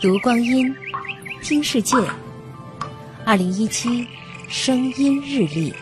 [0.00, 0.72] 读光阴，
[1.42, 1.96] 听世界。
[3.24, 4.06] 二零一七
[4.48, 5.74] 声音日历，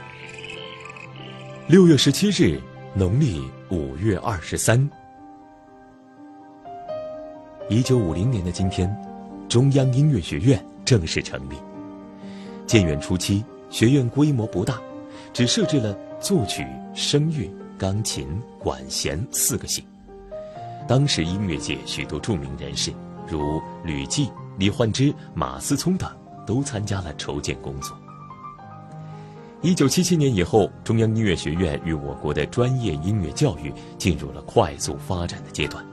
[1.69, 2.58] 六月十七日，
[2.94, 4.88] 农历五月二十三。
[7.69, 8.90] 一九五零年的今天，
[9.51, 11.56] 中央音乐学院正式成立。
[12.67, 14.80] 建院初期，学院规模不大，
[15.35, 17.46] 只设置了作曲、声乐、
[17.77, 18.27] 钢琴、
[18.59, 19.84] 管弦四个系。
[20.88, 22.91] 当时音乐界许多著名人士，
[23.29, 26.11] 如吕骥、李焕之、马思聪等，
[26.47, 27.97] 都参加了筹建工作。
[29.62, 35.84] 一九七七年以后，中央音乐学院与我国的专业音乐教育进入了快速发展的阶段，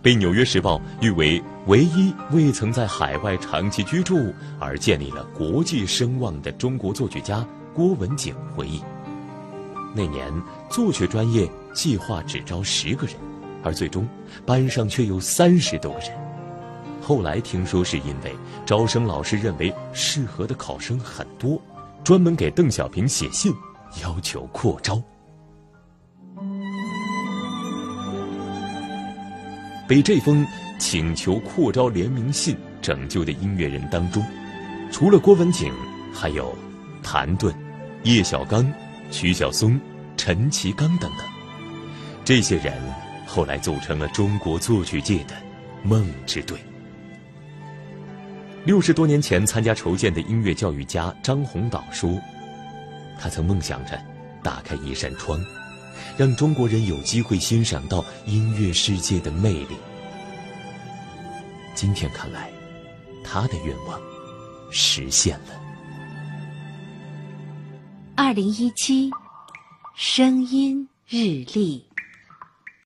[0.00, 7.44] 被《纽约时报》誉为唯一未曾在海外长期居住而建立了国际声望的中国作曲家
[7.74, 8.80] 郭文景回忆。
[9.94, 10.32] 那年，
[10.70, 13.16] 作曲专业计划只招十个人，
[13.62, 14.08] 而最终
[14.46, 16.23] 班上却有三十多个人。
[17.06, 21.60] 后来听说是因为招生老师认为适合的考生很多，
[22.02, 23.52] 专门给邓小平写信
[24.02, 25.02] 要求扩招。
[29.86, 30.46] 被这封
[30.78, 34.24] 请求扩招联名信拯救的音乐人当中，
[34.90, 35.70] 除了郭文景，
[36.10, 36.56] 还有
[37.02, 37.54] 谭盾、
[38.04, 38.66] 叶小刚、
[39.10, 39.78] 曲晓松、
[40.16, 41.28] 陈其刚等等。
[42.24, 42.72] 这些人
[43.26, 45.34] 后来组成了中国作曲界的
[45.82, 46.56] 梦之队。
[48.64, 52.18] 六十多年前参加筹建的音乐教育家张宏导说
[53.20, 54.02] ：“他曾梦想着
[54.42, 55.38] 打开一扇窗，
[56.16, 59.76] 让中国人有机会欣赏到音乐世界的魅力。”
[61.76, 62.50] 今天看来，
[63.22, 64.00] 他的愿望
[64.70, 65.60] 实现了。
[68.16, 69.10] 二零一七
[69.94, 71.84] 声音日历。